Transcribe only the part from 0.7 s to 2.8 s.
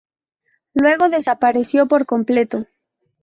Luego desapareció por completo.